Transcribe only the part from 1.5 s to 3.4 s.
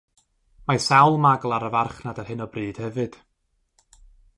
ar y farchnad ar hyn o bryd hefyd.